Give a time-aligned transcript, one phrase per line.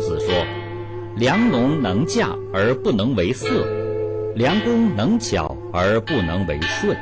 [0.00, 0.34] 子说
[1.16, 3.46] ：“良农能嫁而不能为色，
[4.34, 6.96] 良工能巧而不能为顺。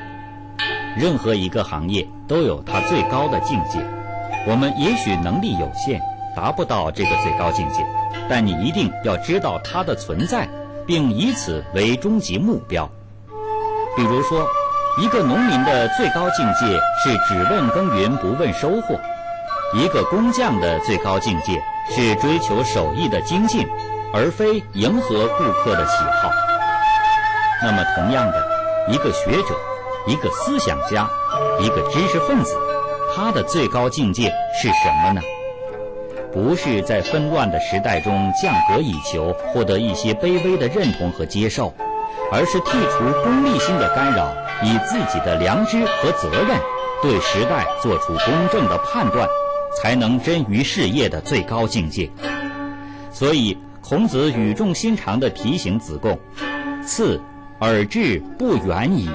[0.97, 3.79] 任何一个行业都有它最高的境界。
[4.47, 6.01] 我们也许能力有限，
[6.35, 7.87] 达不到这个最高境界，
[8.29, 10.49] 但你一定要知道它的存在，
[10.87, 12.91] 并以此为终极目标。
[13.97, 14.47] 比如说，
[15.01, 16.67] 一个农民的最高境界
[17.03, 18.97] 是只问耕耘不问收获；
[19.75, 23.67] 一个工匠的最高境界是追求手艺的精进，
[24.13, 26.31] 而非迎合顾客的喜好。
[27.63, 28.49] 那么，同样的，
[28.89, 29.55] 一个学者、
[30.07, 31.09] 一个思想家、
[31.61, 32.57] 一个知识分子，
[33.15, 35.21] 他的最高境界是什么呢？
[36.33, 41.73] 不是在纷乱的时代中降格以求，获得一些卑微的认同和接受。
[42.31, 44.31] 而是剔除功利心的干扰，
[44.63, 46.61] 以自己的良知和责任，
[47.01, 49.27] 对时代做出公正的判断，
[49.83, 52.11] 才能臻于事业的最高境界。
[53.13, 56.19] 所以，孔子语重心长地提醒子贡
[56.87, 57.21] ：“次，
[57.59, 59.11] 而志不远矣，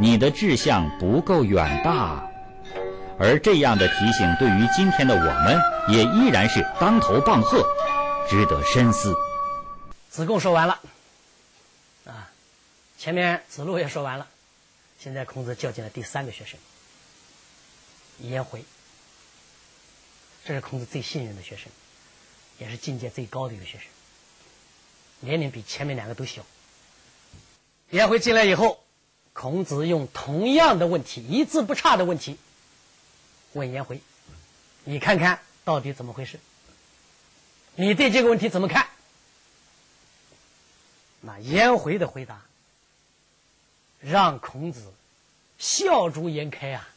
[0.00, 2.28] 你的志向不够远大。”
[3.18, 7.64] 而这样的提醒，对于今天的我们，也依然是当头棒喝，
[8.28, 9.14] 值得深思。
[10.10, 10.80] 子贡说完了。
[12.06, 12.28] 啊
[12.98, 14.26] 前面子路也说完了，
[14.98, 16.58] 现在孔子叫进了第三个学生
[18.20, 18.64] 颜回，
[20.44, 21.70] 这是孔子最信任的学生，
[22.58, 23.86] 也是境界最高的一个学生，
[25.20, 26.44] 年龄比前面两个都小。
[27.90, 28.82] 颜回进来以后，
[29.32, 32.38] 孔子用同样的问题，一字不差的问题
[33.52, 34.00] 问颜回
[34.84, 36.40] ：“你看看到底怎么回事？
[37.74, 38.88] 你对这个问题怎么看？”
[41.20, 42.42] 那颜回的回答。
[44.00, 44.92] 让孔子
[45.60, 46.88] 笑逐颜开啊，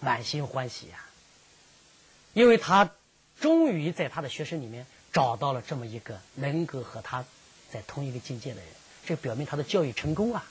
[0.00, 1.09] 满心欢喜啊，
[2.40, 2.90] 因为他
[3.38, 7.22] 终于在他的学生里面找到了这么一个能够和他
[7.70, 8.70] 在同一个境界的人，
[9.04, 10.42] 这表明他的教育成功啊。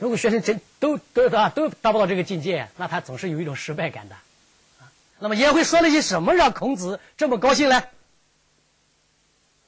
[0.00, 4.16] 如果学生真都都啊都达不到这个境界，那他总是有一种失败感的。
[5.20, 7.84] 那么颜回说了些什么让孔子这么高兴呢？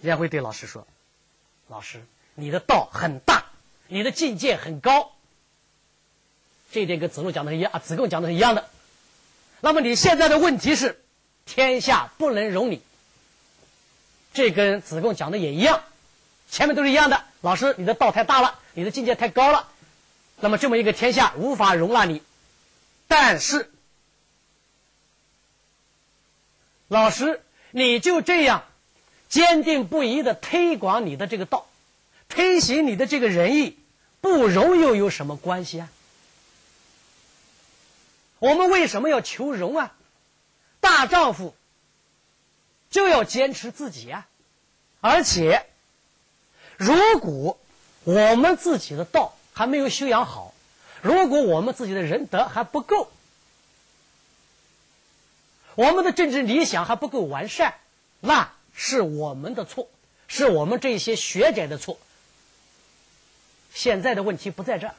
[0.00, 0.84] 颜回对老师说
[1.70, 2.04] ：“老师。”
[2.34, 3.46] 你的道很大，
[3.86, 5.12] 你的境界很高，
[6.72, 8.68] 这一点跟子路讲的是一样，子贡讲的是一样的。
[9.60, 11.02] 那么你现在的问题是，
[11.44, 12.82] 天下不能容你，
[14.32, 15.82] 这跟子贡讲的也一样，
[16.50, 17.24] 前面都是一样的。
[17.40, 19.68] 老师，你的道太大了，你的境界太高了，
[20.40, 22.22] 那么这么一个天下无法容纳你。
[23.08, 23.70] 但是，
[26.88, 27.40] 老师，
[27.70, 28.64] 你就这样
[29.28, 31.66] 坚定不移的推广你的这个道。
[32.28, 33.78] 推行你的这个仁义，
[34.20, 35.88] 不容又有什么关系啊？
[38.38, 39.94] 我们为什么要求荣啊？
[40.80, 41.54] 大丈夫
[42.90, 44.28] 就要坚持自己啊！
[45.00, 45.66] 而且，
[46.76, 47.58] 如果
[48.04, 50.54] 我们自己的道还没有修养好，
[51.02, 53.10] 如果我们自己的仁德还不够，
[55.74, 57.74] 我们的政治理想还不够完善，
[58.20, 59.88] 那是我们的错，
[60.28, 61.98] 是我们这些学者的错。
[63.72, 64.94] 现在的问题不在这儿，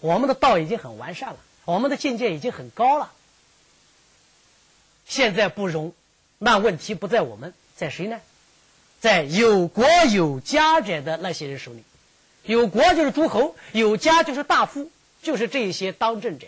[0.00, 3.12] 我们的道已经很完善了，我们的境界已经很高了。
[5.06, 5.92] 现在不容，
[6.38, 8.20] 那问题不在我们，在谁呢？
[9.00, 11.82] 在有国有家者的那些人手里。
[12.44, 14.90] 有国就是诸侯，有家就是大夫，
[15.22, 16.46] 就是这些当政者。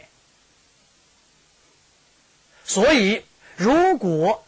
[2.64, 3.22] 所以，
[3.56, 4.44] 如果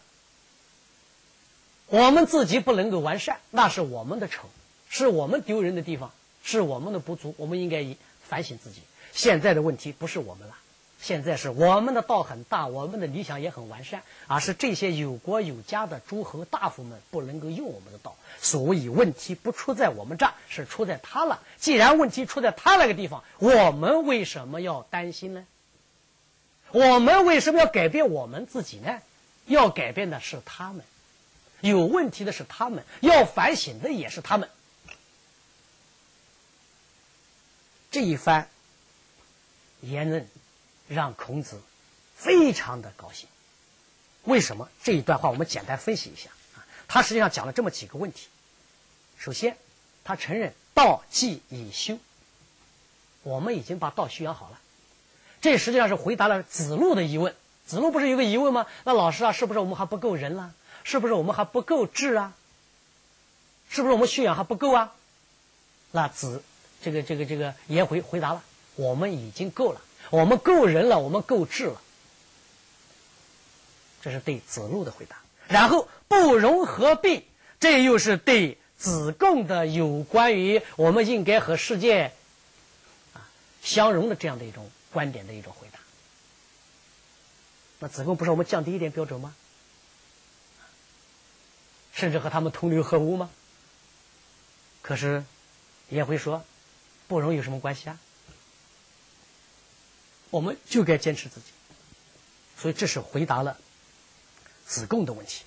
[1.86, 4.48] 我们自己不能够完善，那是我们的丑，
[4.90, 6.12] 是我们丢人的地方。
[6.44, 8.80] 是我们的不足，我们应该以反省自己。
[9.18, 10.54] 现在的问题不是我们了，
[11.00, 21.42] 现在是我们的道很大，我们的理想也很完善，而是这些有国有家的诸侯大夫们不能够用我们的道，所以问题不出在我们这儿，是出在他了。
[21.58, 25.44] 既然问题出在他那个地方，我们为什么要担心呢？
[26.70, 29.00] 我们为什么要改变我们自己呢？
[29.46, 30.84] 要改变的是他们，
[31.60, 34.48] 有问题的是他们，要反省的也是他们。
[37.90, 38.48] 这一番
[39.80, 40.28] 言论
[40.88, 41.60] 让孔子
[42.14, 43.28] 非常的高兴。
[44.24, 44.68] 为什么？
[44.82, 46.66] 这一段话我们简单分析一下啊。
[46.86, 48.28] 他实际上讲了这么几个问题。
[49.18, 49.56] 首先，
[50.04, 51.98] 他承认道既已修，
[53.22, 54.60] 我们已经把道修养好了。
[55.40, 57.34] 这实际上是回答了子路的疑问。
[57.66, 58.66] 子路不是有个疑问吗？
[58.84, 60.54] 那老师啊，是不是我们还不够人了？
[60.84, 62.34] 是不是我们还不够智啊？
[63.70, 64.94] 是不是我们修养还不够啊？
[65.92, 66.42] 那子。
[66.80, 68.42] 这个这个这个颜回回答了：
[68.78, 69.80] 我们已经够了，
[70.10, 71.82] 我们够人了，我们够智了。
[74.00, 75.16] 这是对子路的回答。
[75.48, 77.24] 然后不容合并，
[77.58, 82.12] 这又是对子贡的有关于我们应该和世界
[83.14, 83.28] 啊
[83.60, 85.80] 相融的这样的一种观点的一种回答。
[87.80, 89.34] 那子贡不是我们降低一点标准吗？
[91.92, 93.28] 甚至和他们同流合污吗？
[94.82, 95.24] 可是
[95.88, 96.44] 颜回说，
[97.08, 97.98] 不容有什么关系啊？
[100.30, 101.46] 我们就该坚持自己。
[102.56, 103.56] 所以这是回答了
[104.66, 105.44] 子贡的问题。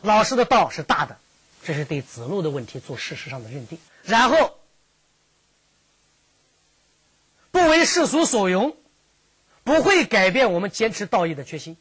[0.00, 1.18] 老师的道是大的，
[1.62, 3.78] 这是对子路的问题做事实上的认定。
[4.02, 4.58] 然后
[7.50, 8.76] 不为世俗所容，
[9.62, 11.76] 不会改变我们坚持道义的决心。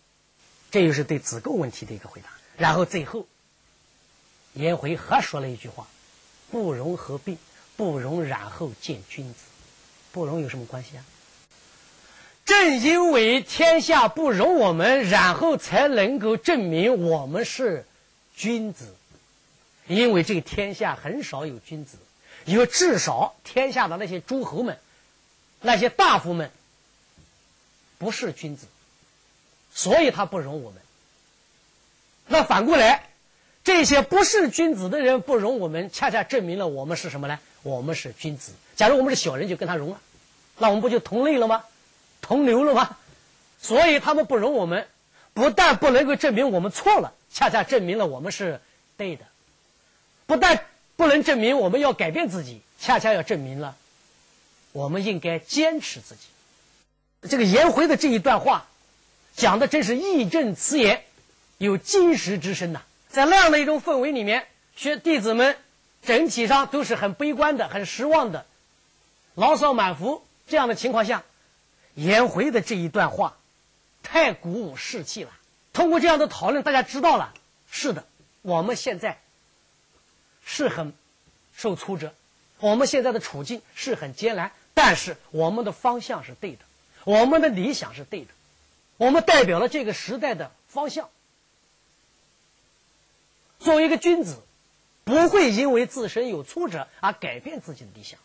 [0.70, 2.30] 这又是对子贡问题的一个回答。
[2.58, 3.26] 然后最后，
[4.54, 5.88] 颜回还说了一句话
[6.52, 7.38] ：“不容合并，
[7.76, 9.40] 不容然后见君子。”
[10.12, 11.06] 不容有什么关系啊？
[12.46, 17.86] 正因为天下不容我们，然后才能够证明我们是
[18.36, 18.96] 君子。
[19.88, 21.98] 因为这个天下很少有君子，
[22.46, 24.78] 因为至少天下的那些诸侯们、
[25.62, 26.52] 那些大夫们
[27.98, 28.68] 不是君子，
[29.74, 30.82] 所以他不容我们。
[32.28, 33.10] 那反过来，
[33.64, 37.40] 这些不是君子的人不容我们，恰恰证明了我们是什么呢？
[37.64, 38.54] 我们是君子。
[38.80, 40.00] 假如我们是小人，就跟他融了，
[40.58, 41.66] 那我们不就同类了吗？
[42.22, 42.96] 同流了吗？
[43.62, 44.88] 所以他们不容我们，
[45.34, 48.62] 不但不能够证明我们错了，恰恰证明了我们是
[48.96, 49.26] 对的；
[50.26, 50.64] 不但
[50.96, 53.76] 不能证明我们要改变自己，恰恰要证明了
[54.72, 56.22] 我们应该坚持自己。
[57.28, 58.66] 这个颜回的这一段话
[59.36, 61.04] 讲的真是义正辞严，
[61.58, 62.80] 有金石之声呐！
[63.10, 64.48] 在那样的一种氛围里面，
[64.78, 65.58] 学弟子们
[66.02, 68.46] 整体上都是很悲观的、很失望的，
[69.40, 70.24] 牢骚满腹。
[70.48, 71.24] 这样的情况下。
[71.96, 73.36] 颜回的这一段话，
[74.04, 75.32] 太鼓舞士气了。
[75.74, 77.34] 通过这样的讨论，大家知道了，
[77.70, 78.06] 是的，
[78.42, 79.20] 我们现在
[80.46, 80.94] 是很
[81.54, 82.14] 受挫折，
[82.60, 86.60] 我们现在的处境是很艰难，但是我们的方向是对的，
[87.04, 88.28] 我们的理想是对的，
[88.96, 91.10] 我们代表了这个时代的方向。
[93.60, 94.38] 作为一个君子，
[95.04, 98.18] 不会因为自身有挫折而改变自己的理想。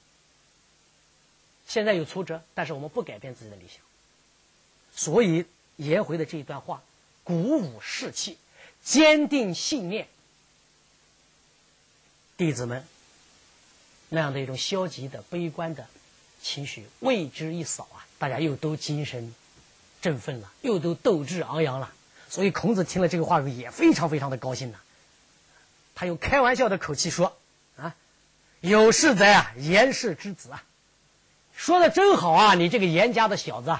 [1.67, 3.79] 现在有挫折，但是我们不改变自己的理想。
[4.95, 5.47] 所以
[5.77, 6.83] 颜回的这一段话，
[7.25, 8.39] 鼓舞士气，
[8.83, 10.09] 坚定信念。
[12.37, 12.85] 弟子们
[14.09, 15.87] 那样的一种消极的、悲观的
[16.43, 19.35] 情绪为之一扫啊，大家又都精神
[20.03, 21.93] 振奋了，又都斗志昂扬了。
[22.29, 24.79] 所以孔子听了这个话后也非常非常的高兴呢。
[25.95, 27.37] 他用开玩笑的口气说
[27.79, 27.95] ：“啊，
[28.61, 30.65] 有事则啊，颜氏之子啊。”
[31.57, 32.55] 说的真好啊！
[32.55, 33.79] 你这个严家的小子，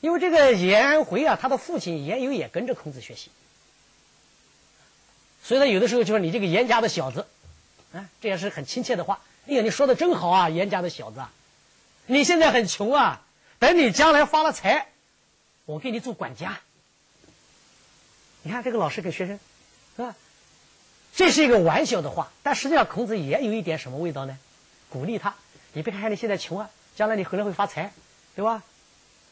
[0.00, 3.30] 因为这个颜回啊，他的父亲颜由也跟着孔子学习，
[5.42, 7.26] 所以他有的时候就说你这个严家的小子，
[7.92, 9.20] 啊，这也是很亲切的话。
[9.48, 11.32] 哎呀，你说的真好啊，严家的小子啊，
[12.06, 13.22] 你现在很穷啊，
[13.58, 14.88] 等你将来发了财，
[15.64, 16.60] 我给你做管家。
[18.42, 19.40] 你看这个老师给学生，
[19.96, 20.14] 是吧？
[21.14, 24.38] 这是一个玩笑的话，但实际上孔子也有一点什么味道呢？
[24.90, 25.34] 鼓励他。
[25.76, 27.92] 你别看你现在穷啊，将来你可能会发财，
[28.34, 28.62] 对吧？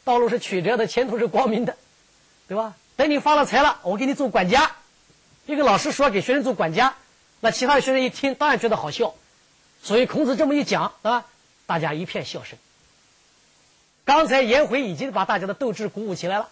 [0.04, 1.74] 道路是曲折的，前途是光明的，
[2.46, 2.74] 对吧？
[2.96, 4.70] 等你发了财了，我给你做管家。
[5.46, 6.96] 一个老师说给学生做管家，
[7.40, 9.14] 那其他学生一听，当然觉得好笑。
[9.82, 11.24] 所以孔子这么一讲啊，
[11.64, 12.58] 大家一片笑声。
[14.04, 16.50] 刚才颜回已经把大家的斗志鼓舞起来了，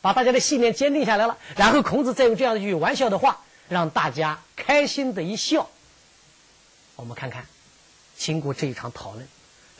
[0.00, 1.36] 把大家的信念坚定下来了。
[1.54, 5.68] 然后孔子再用这样一句玩笑的话，让大家开心的一笑。
[6.96, 7.44] 我们看看。
[8.16, 9.26] 经过这一场讨论，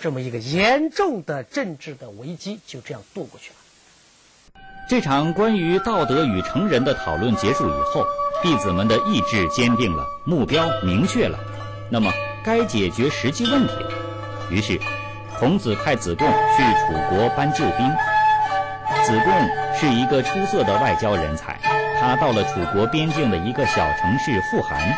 [0.01, 3.57] 这么一个严重的政治的危机就这样度过去了。
[4.89, 8.05] 这场关于道德与成人的讨论结束以后，
[8.43, 11.39] 弟子们的意志坚定了，目标明确了，
[11.91, 12.13] 那么
[12.45, 13.91] 该解决实际问题了。
[14.51, 14.79] 于是，
[15.39, 17.91] 孔子派子贡去楚国搬救兵。
[19.05, 19.33] 子贡
[19.75, 21.59] 是一个出色的外交人才，
[21.99, 24.95] 他到了楚国边境的一个小城市富含。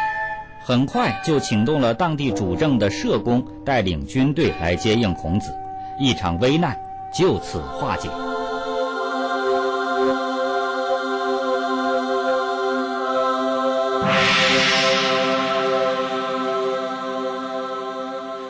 [0.66, 5.54] 很快就请动了当地主政的社工，带领军队来接应孔子，
[5.96, 6.76] 一场危难
[7.14, 8.08] 就此化解。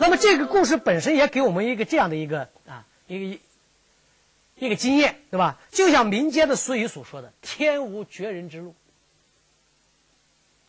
[0.00, 3.38] 那么这个故事本身也给我们一个这样的一个啊一个
[4.58, 5.58] 一个经验，对吧？
[5.70, 8.74] 就像民间的俗语所说的：“天无绝人之路，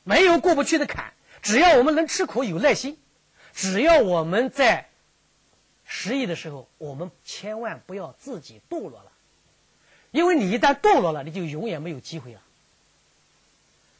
[0.03, 1.05] 没有过不去的坎。”
[1.47, 2.97] 只要我们能吃苦、有耐心，
[3.53, 4.89] 只要我们在
[5.85, 9.13] 失意的时候，我们千万不要自己堕落了。
[10.11, 12.41] 因为你一旦堕落了，你就永远没有机会了。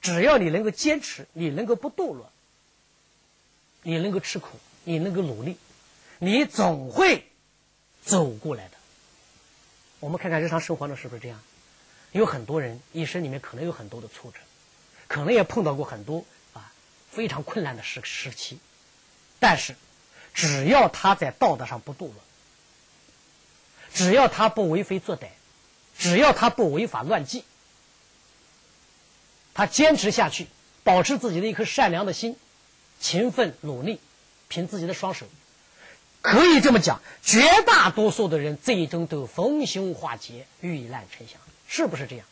[0.01, 2.30] 只要你能够坚持，你能够不堕落，
[3.84, 4.50] 你能够吃苦，
[4.84, 5.56] 你能够努力，
[6.20, 7.30] 你总会
[8.04, 8.72] 走过来的。
[10.01, 11.39] 我们看看日常生活中是不是这样？
[12.12, 14.39] 有很多人一生里面可能有很多的挫折，
[15.08, 16.25] 可能也碰到过很多
[17.18, 18.60] 非常困难的时时期，
[19.40, 19.76] 但是
[20.36, 22.14] 只要他在道德上不堕落，
[23.92, 25.30] 只要他不为非作歹，
[25.98, 27.44] 只要他不违法乱纪，
[29.56, 30.46] 他坚持下去，
[30.84, 32.38] 保持自己的一颗善良的心，
[33.00, 34.00] 勤奋努力，
[34.48, 35.26] 凭自己的双手。
[36.22, 42.28] 可以这么讲，绝大多数的人最终都逢凶化吉、遇难成祥，是不是这样？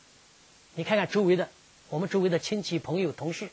[0.75, 1.49] 你看看周围的，
[1.89, 3.49] 我们周围的亲戚、朋友、同事，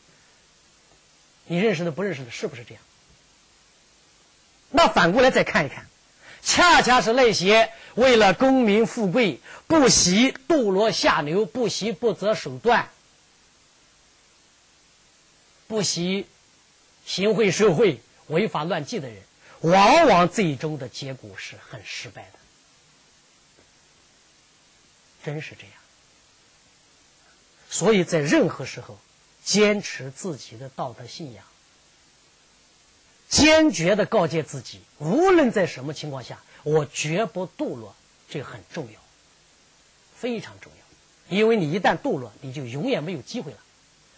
[1.47, 2.83] 你认识的、不认识的，是不是这样？
[4.71, 5.87] 那反过来再看一看，
[6.43, 12.89] 恰恰是那些为了功名富贵，不惜堕落下流、不惜不择手段、
[15.67, 16.27] 不惜
[17.05, 19.23] 行贿受贿、违法乱纪的人。
[19.61, 22.39] 往往最终的结果是很失败的，
[25.23, 25.73] 真是这样。
[27.71, 28.99] 所以在任何时候，
[29.45, 31.45] 坚持自己的道德信仰，
[33.29, 37.95] 坚决的告诫自己，无论在什么情况下，我绝不堕落，
[38.29, 39.01] 这个很重要，
[40.17, 41.37] 非常重要。
[41.37, 43.59] 因为你一旦堕落，你就永远没有机会了。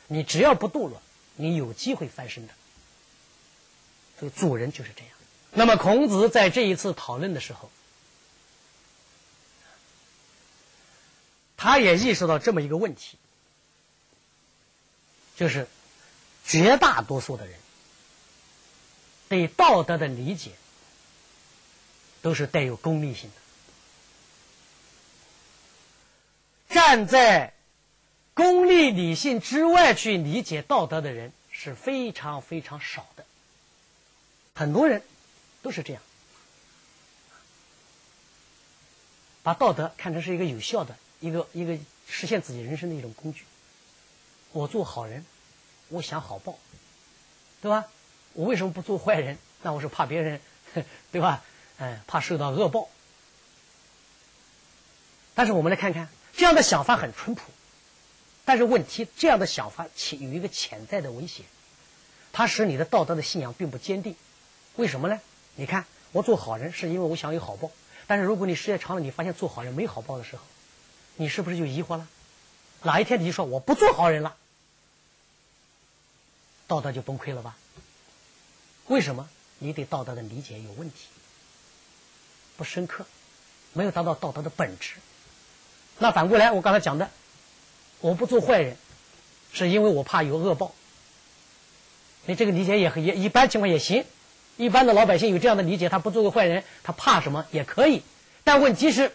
[0.09, 1.01] 你只要不堕落，
[1.37, 2.53] 你有机会翻身的。
[4.19, 5.11] 所以做人就是这样。
[5.53, 7.71] 那么，孔子在这一次讨论的时候，
[11.57, 13.17] 他也意识到这么一个问题，
[15.37, 15.69] 就是
[16.45, 17.55] 绝大多数的人
[19.29, 20.53] 对道德的理解
[22.23, 23.31] 都是带有功利性
[26.69, 27.55] 的，站在
[28.35, 33.25] 功利理性之外去理解道德的人是非常非常少的，
[34.55, 35.03] 很多人。
[35.63, 36.03] 都是这样，
[39.43, 43.47] 把道德看成是一个有效的、一个一个实现自己人生的一种工具。
[44.55, 45.27] 我做好人，
[45.89, 46.57] 我想好报，
[47.61, 47.87] 对吧？
[48.35, 49.37] 我为什么不做坏人？
[49.63, 50.41] 那我是怕别人，
[51.11, 51.43] 对吧？
[51.79, 52.89] 嗯，怕受到恶报。
[55.35, 57.43] 但是我们来看看，这样的想法很淳朴，
[58.45, 61.45] 但是问题，这样的想法潜有一个潜在的危险，
[62.33, 64.15] 它使你的道德的信仰并不坚定。
[64.77, 65.21] 为什么呢？
[65.57, 67.73] 你看，我做好人是因为我想有好报，
[68.07, 70.45] 但是如果你时间长了，你发现做好人没好报的时候，
[71.17, 72.07] 你是不是就疑惑了？
[72.83, 74.37] 哪一天你就说我不做好人了，
[76.67, 77.57] 道德就崩溃了吧？
[78.89, 79.29] 为什么？
[79.59, 81.07] 你对道德的理解有问题，
[82.57, 83.07] 不深刻，
[83.73, 84.95] 没有达到道德的本质。
[85.99, 87.09] 那反过来，我刚才讲的，
[88.01, 88.77] 我不做坏人，
[89.53, 90.75] 是因为我怕有恶报。
[92.27, 94.05] 你这个理解也也一般情况也行。
[94.57, 98.03] 一般的老百姓有这样的理解，他不做个坏人，他怕什么也可以。
[98.43, 99.13] 但问题是，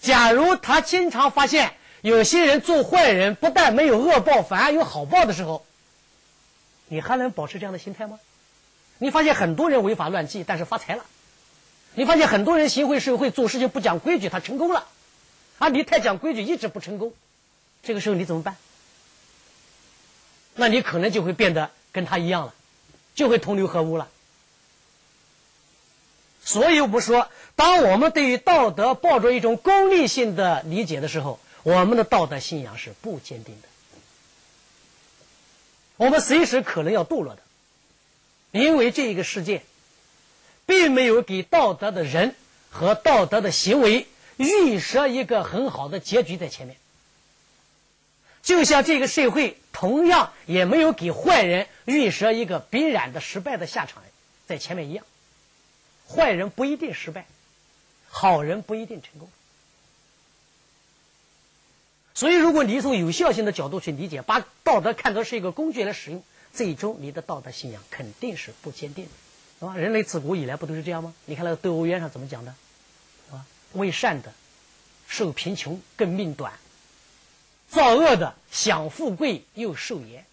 [0.00, 5.64] 假如他经常发现有些人做坏人，不但没有恶报，反而有好报的时候，
[6.92, 8.20] 你还能保持这样的心态吗？
[8.98, 11.02] 你发现很多人违法乱纪，但是发财了；
[11.94, 14.86] 你发现很多人行贿受贿，做事情不讲规矩，他成功了。
[15.58, 17.14] 啊，你太讲规矩，一直不成功，
[17.82, 18.58] 这个时候你怎么办？
[20.54, 22.52] 那你可能就会变得跟他一样了，
[23.14, 24.10] 就会同流合污了。
[26.44, 33.68] 所以我们说，当我们对于道德抱着一种功利性的理解的时候，我们的道德信仰是不坚定的。
[36.02, 37.42] 我们随时可能要堕落的，
[38.50, 39.62] 因为这一个世界，
[40.66, 42.34] 并没有给道德的人
[42.70, 46.76] 和道德的行为预设一个很好的结局在前面。
[48.42, 54.02] 就像这个社会同样也没有给坏人预设一个必然的失败的下场
[54.44, 55.06] 在前面一样。
[56.08, 57.26] 坏人不一定失败，
[58.08, 59.30] 好人不一定成功。
[62.14, 69.10] 所以，如果你从有效性的角度去理解，把道德看作是一个工具来使用，最终你的道德信仰肯定是不坚定的，
[69.60, 69.76] 是吧？
[69.76, 71.14] 人类自古以来不都是这样吗？
[71.24, 72.54] 你看那个《斗殴冤》上怎么讲的，
[73.26, 73.46] 是吧？
[73.72, 74.32] 为善的
[75.08, 76.52] 受贫穷更命短，
[77.68, 80.26] 造恶的享富贵又受严。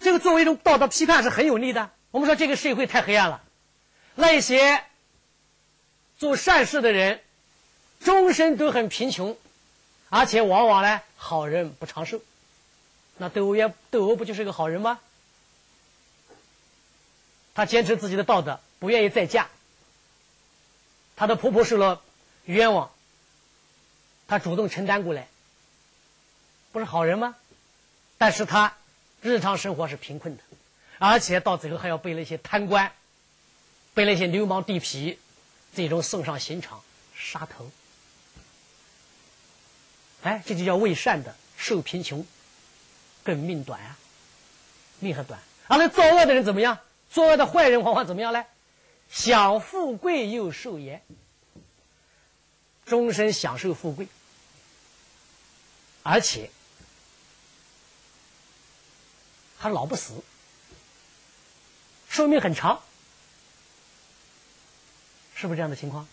[0.00, 1.90] 这个作为一种道德批判是很有力的。
[2.10, 3.42] 我们说这个社会太黑暗了，
[4.14, 4.84] 那些
[6.18, 7.20] 做善事的人，
[8.00, 9.36] 终身都很贫穷，
[10.08, 12.20] 而且往往呢好人不长寿。
[13.16, 15.00] 那窦娥，窦娥不就是个好人吗？
[17.54, 19.48] 她坚持自己的道德，不愿意再嫁。
[21.16, 22.00] 她的婆婆受了
[22.44, 22.92] 冤枉，
[24.28, 25.26] 她主动承担过来，
[26.70, 27.34] 不是好人吗？
[28.16, 28.76] 但是她
[29.20, 30.42] 日常生活是贫困的，
[30.98, 32.92] 而且到最后还要被那些贪官、
[33.94, 35.16] 被那些流氓地痞
[35.74, 36.80] 最终送上刑场
[37.16, 37.68] 杀头。
[40.22, 42.26] 哎，这就叫为善的受贫穷，
[43.22, 43.98] 更命短啊，
[44.98, 45.40] 命还短。
[45.68, 46.78] 而那作恶的人怎么样？
[47.10, 48.44] 作恶的坏人往往怎么样呢？
[49.10, 51.02] 享富贵又受严，
[52.84, 54.06] 终身享受富贵，
[56.02, 56.50] 而且
[59.56, 60.22] 还老不死，
[62.10, 62.82] 寿命很长，
[65.34, 66.06] 是不是这样的情况？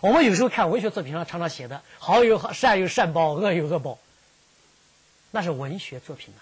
[0.00, 3.98] 我们有时候看文学作品上常常写的“好有好善有善报，恶有恶报”，
[5.30, 6.40] 那是文学作品呐。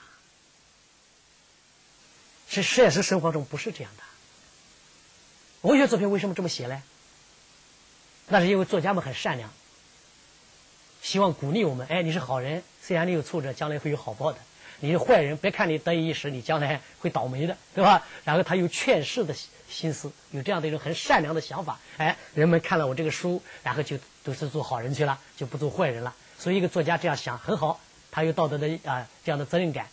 [2.48, 4.02] 是现实生活中不是这样的。
[5.62, 6.82] 文学作品为什么这么写呢？
[8.28, 9.50] 那是因为作家们很善良，
[11.02, 11.86] 希望鼓励我们。
[11.88, 14.38] 哎，你是好人，虽然你有挫折，将来会有好报的。
[14.80, 18.06] 你是坏人，别看你得意一时，你将来会倒霉的，对吧？
[18.24, 19.34] 然后他有劝世的
[19.70, 21.78] 心思，有这样的一种很善良的想法。
[21.98, 26.14] 哎，人们看了我这个书，然后就都是做好人去了，就不做坏人了。
[26.38, 29.88] 所以一个作家这样想很好，他有道德的啊这样的责任感。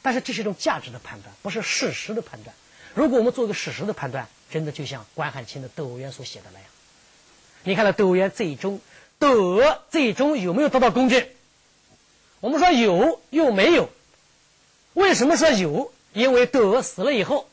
[0.00, 2.54] 但是这是一种价值的判断，不是事实的判断。
[2.94, 6.68] 如果我们做一个事实的判断，真的就像关汉卿的《窦娥冤》所写的那样。
[7.64, 8.80] 你看，那窦娥冤最终，
[9.18, 11.28] 窦娥最终有没有得到公正？
[12.40, 13.90] 我们说有又没有。
[14.94, 15.92] 为什么说有？
[16.14, 17.48] 因为窦娥死了以后，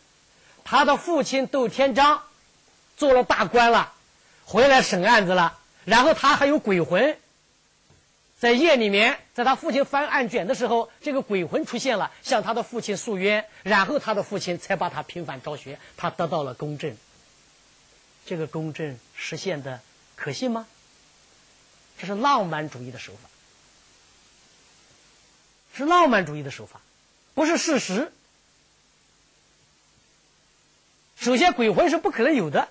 [0.65, 2.24] 他的父亲窦天章
[2.98, 3.93] 做了大官了，
[4.45, 7.17] 回来审案子了，然后他还有鬼魂。
[8.39, 16.98] 在夜里面，在他父亲翻案卷的时候，这个鬼魂出现了，向他的父亲诉冤，然后他的父亲才把他平反昭雪，他得到了公正。
[18.25, 19.79] 这个公正实现的
[20.16, 20.66] 可信吗？
[22.00, 23.29] 这是浪漫主义的手法，
[25.77, 26.81] 是浪漫主义的手法，
[27.35, 28.11] 不是事实。
[31.20, 32.68] 首先，鬼魂是不可能有的；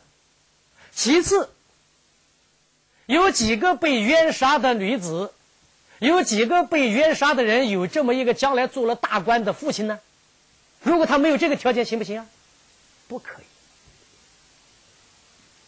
[0.95, 1.51] 其次，
[3.07, 5.33] 有几个被冤杀的女子。
[6.01, 10.01] 有几个被冤杀的人有这么一个将来做了大官的父亲呢？
[10.83, 12.27] 如果他没有这个条件，行不行啊？
[13.09, 13.45] 不可以。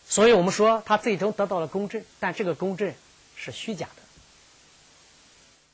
[0.06, 2.92] 所以我们说他最终得到了公正，但这个公正
[3.36, 4.02] 是虚假的。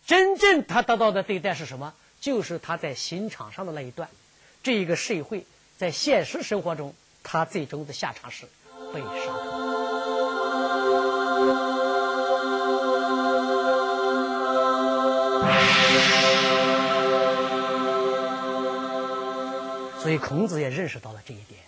[0.06, 1.94] 真正他得到的对待是什么？
[2.20, 4.08] 就是他在刑场上的那一段。
[4.62, 5.44] 这一个社会
[5.82, 8.46] 在现实生活中，他最终的下场是
[8.94, 9.32] 被杀。
[20.00, 21.60] 所以孔子也认识到了这一点。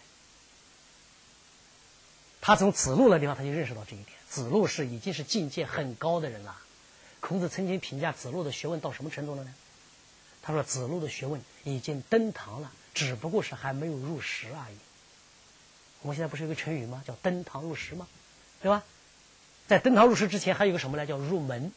[2.41, 4.17] 他从子路的地方，他就认识到这一点。
[4.29, 6.57] 子路是已经是境界很高的人了。
[7.19, 9.53] 孔子曾经评价子路的学问到什么程度了呢？
[10.41, 14.77] 他说：“子路的学问已经登堂了，只不过是还没有入时而已。”
[16.03, 17.03] 我们现在不是有个成语吗？
[17.07, 18.07] 叫“登堂入室”吗？
[18.63, 18.83] 对吧？
[19.67, 21.07] 在登堂入室之前，还有个什么呢？
[21.07, 21.73] 叫入门。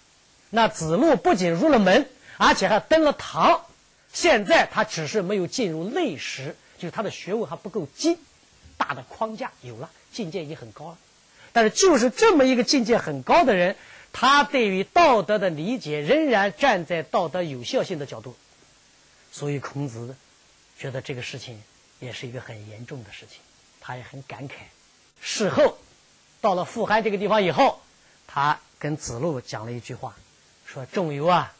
[0.49, 3.65] 那子路不仅入了门，而且还登了堂。
[4.13, 8.17] 现在他只是没有进入内室，就是他的学问还不够精，
[8.77, 10.97] 大的框架有了，境界已经很高了。
[11.51, 13.75] 但是就是这么一个境界很高的人，
[14.13, 18.35] 他对于道德的理解仍然站在道德有效性的角度，
[19.31, 20.15] 所以孔子
[20.77, 21.61] 觉得这个事情
[21.99, 23.39] 也是一个很严重的事情，
[23.81, 24.53] 他也很感慨。
[25.21, 25.77] 事后
[26.39, 27.81] 到了富含这个地方以后，
[28.27, 30.15] 他跟子路讲了一句话，
[30.65, 31.53] 说：“仲由啊。”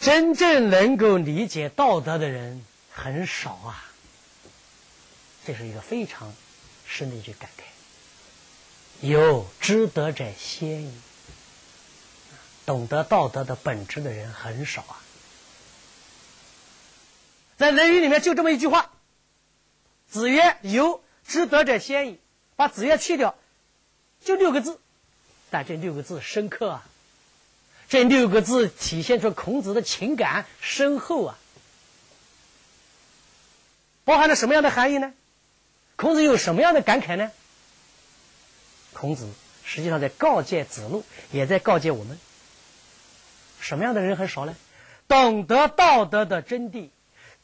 [0.00, 3.84] 真正能够理解道德的人很少啊，
[5.46, 6.34] 这是一个非常
[6.86, 7.62] 深的一句感慨。
[9.06, 10.92] 有知德者先矣，
[12.64, 15.02] 懂得道德的本质的人很少啊。
[17.56, 18.90] 在《论语》里面就这么一句话
[20.08, 22.20] ：“子曰：由知德者先矣。”
[22.56, 23.36] 把“子曰”去掉，
[24.22, 24.80] 就六个字，
[25.50, 26.88] 但这六个字深刻啊。
[27.88, 31.38] 这六个字体现出孔子的情感深厚啊，
[34.04, 35.14] 包含了什么样的含义呢？
[35.94, 37.30] 孔子有什么样的感慨呢？
[38.92, 39.28] 孔子
[39.64, 42.18] 实际上在告诫子路，也在告诫我们：
[43.60, 44.56] 什么样的人很少呢？
[45.06, 46.88] 懂得道德的真谛，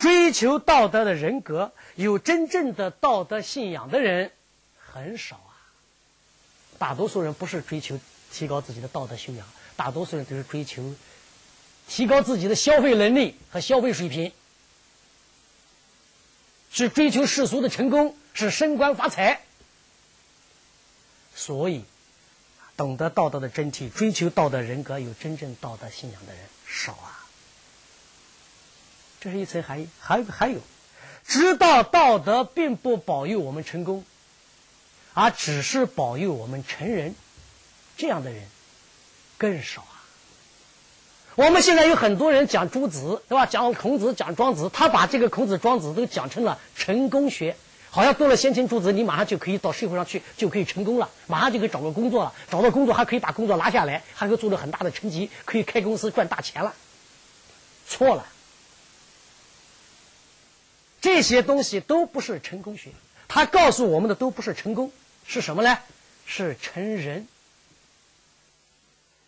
[0.02, 4.32] 追求道德的人格，有真正的道德信仰的人
[4.76, 5.54] 很少啊。
[6.76, 7.96] 大多数人不是追求
[8.32, 9.46] 提高自己的道德修养。
[9.76, 10.92] 大多数人都是追求
[11.86, 14.32] 提高自己的消费能力和消费水平，
[16.72, 19.42] 是追求世俗的成功，是升官发财。
[21.32, 21.84] 所以
[22.76, 27.21] 懂得道德的真谛、追求道德人格、有真正道德信仰的人少啊。
[29.22, 30.58] 这是一层含义，还还有，
[31.24, 34.04] 知道道德并不保佑我们成功，
[35.14, 37.14] 而只是保佑我们成人，
[37.96, 38.42] 这样的人
[39.38, 40.02] 更少啊。
[41.36, 43.46] 我们现在有很多人讲诸子，对吧？
[43.46, 47.56] 讲孔子，讲庄子，他把这个孔子、庄子都讲成了成功学。
[47.90, 56.74] 好像做了先秦诸子，你马上就可以到社会上去，就可以成功了，马上就可以找个工作了，找到工作还可以把工作拿下来，还可以做了很大的成绩，可以开公司赚大钱了。
[57.86, 58.26] 错了，
[61.02, 62.92] 这些东西都不是成功学，
[63.28, 64.90] 他告诉我们的都不是成功，
[65.26, 65.78] 是什么呢？
[66.24, 67.28] 是成人，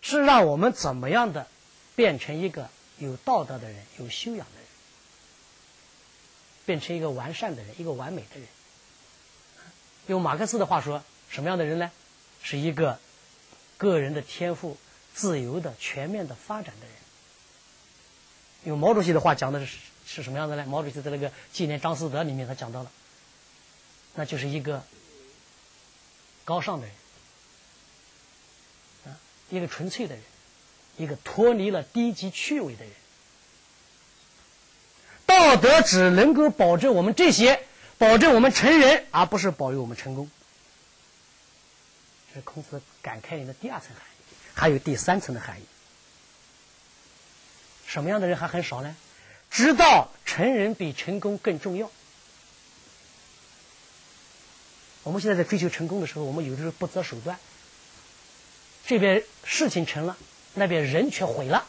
[0.01, 1.49] 是让我们怎么样的
[1.97, 4.65] 变成一个有道德的人，有修养的人。
[6.65, 8.49] 变成一个完善的人，一个完美的人。
[10.07, 11.91] 用马克思的话说，什么样的人呢？
[12.43, 12.99] 是一个
[13.77, 14.79] 个人的天赋
[15.13, 16.95] 自由的、全面的发展的人。
[18.65, 20.65] 用毛主席的话讲的是是什么样的呢？
[20.67, 22.91] 毛主席在那个纪念张思德里面，他讲到了，
[24.15, 24.85] 那就是一个
[26.45, 26.95] 高尚的人，
[29.07, 29.17] 啊，
[29.51, 30.23] 一个纯粹的人，
[30.99, 32.93] 一个脱离了低级趣味的人。
[35.27, 37.67] 道德只能够保证我们这些，
[37.99, 40.31] 保证我们成人，而不是保佑我们成功。
[42.29, 45.65] 这是孔子感慨里的第二层含义，还有第三层的含义。
[47.87, 48.95] 什么样的人还很少呢？
[49.55, 51.89] 知道成人比成功更重要。
[55.05, 57.39] 我们现在在追求成功的时候，我们有的时候不择手段，
[58.85, 60.17] 这边事情成了，
[60.55, 61.65] 那边人却毁了。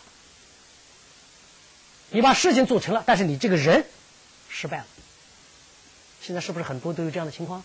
[2.10, 3.86] 你把事情做成了，但是你这个人
[4.50, 4.88] 失败了。
[6.24, 7.63] 现在是不是很多都有这样的情况，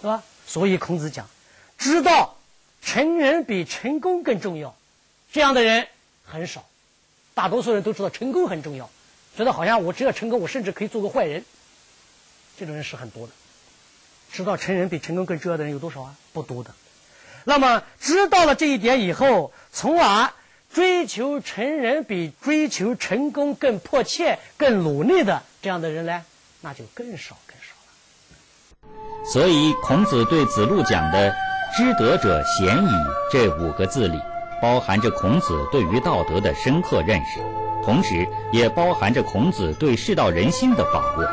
[0.00, 0.22] 是吧？
[0.46, 1.28] 所以孔子讲，
[1.76, 2.38] 知道
[2.82, 4.76] 成人比成功更重要，
[5.32, 5.88] 这样的人
[6.24, 6.64] 很少。
[7.34, 8.88] 大多数人都知道成功很重要，
[9.36, 11.44] 觉得好像我只要成功，我甚至可以做个坏人。
[12.58, 13.32] 这种人是很多的。
[14.32, 16.14] 知道成人比成功更重要的人有多少啊？
[16.32, 16.70] 不多的。
[17.44, 20.30] 那么知道了这一点以后，从而。
[20.72, 26.24] 追求成人比追求成功更迫切、更努力的这样的人呢，
[26.60, 29.26] 那就更少更少了。
[29.26, 31.34] 所以，孔子对子路讲的
[31.76, 32.88] “知德者贤矣”
[33.32, 34.16] 这五个字里，
[34.62, 37.40] 包含着孔子对于道德的深刻认识，
[37.84, 41.26] 同时也包含着孔子对世道人心的把握。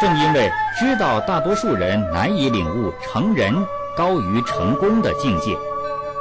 [0.00, 3.52] 正因为知道大多数人难以领悟成人
[3.96, 5.56] 高于成功的境界。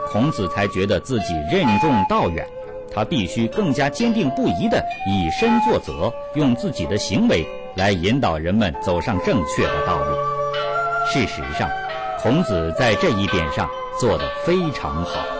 [0.09, 2.47] 孔子才觉得自己任重道远，
[2.91, 10.15] 他必须更加坚定不移地以身作则，用自己的行为来引导人们走上正确的道路。
[11.05, 11.69] 事实上，
[12.19, 15.36] 孔子在这一点上做得非常好。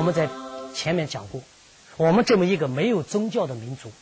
[0.00, 0.30] 我们在
[0.72, 1.42] 前面讲过，
[1.98, 3.92] 我们这么一个没有宗教的民族。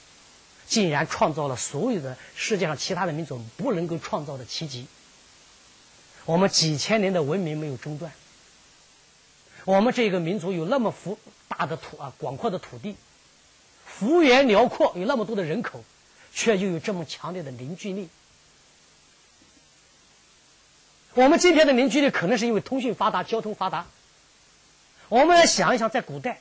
[0.69, 4.87] 竟然创造了所有的世界上其他的民族不能够创造的奇迹。
[6.25, 8.13] 我们几千年的文明没有中断。
[9.65, 12.95] 我们这个民族有那么幅大的土啊，广阔的土地，
[13.85, 15.83] 幅员辽阔，有那么多的人口，
[16.33, 18.09] 却又有这么强烈的凝聚力。
[21.15, 23.87] 我们今天的凝聚力可能是因为通讯发达、交通发达。
[25.09, 26.39] 我们来想一想，在古代，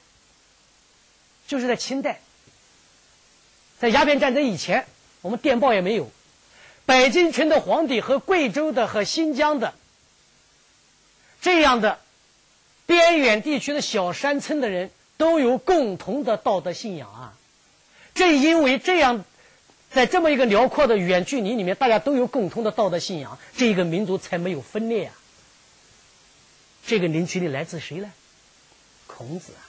[1.48, 2.20] 就是在清代。
[3.80, 4.88] 在鸦片战争以前，
[5.22, 6.10] 我们电报也没有。
[6.86, 9.74] 北京城的皇帝和贵州的和新疆的
[11.42, 12.00] 这样的
[12.86, 17.34] 边远地区的小山村的人都有共同的道德信仰啊！
[18.16, 19.26] 正因为这样，
[19.92, 25.14] 在这么一个辽阔的远距离里面，大家都有共同的道德信仰，这一个民族才没有分裂啊！
[26.86, 28.12] 这个凝聚力来自谁呢？
[29.08, 29.64] 孔子啊！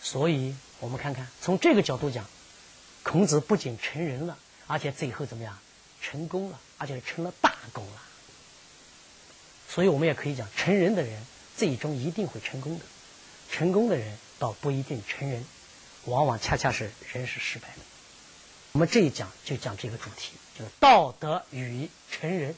[0.00, 0.54] 所以。
[0.78, 2.26] 我们看看，从这个角度讲，
[3.02, 5.58] 孔子不仅成人了，而且最后怎么样，
[6.02, 8.02] 成功了，而且成了大功了。
[9.66, 11.24] 所以我们也可以讲，成人的人
[11.56, 12.84] 最终一定会成功的，
[13.50, 15.42] 成功的人倒不一定成人，
[16.04, 17.80] 往往恰恰是人是失败的。
[18.72, 22.54] 我们这一讲就讲这个主题，就是道德与成人。